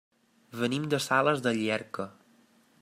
[0.61, 2.11] Venim de Sales de Llierca.